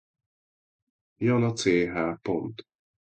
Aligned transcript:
Jana 1.27 1.51
Ch. 1.57 1.87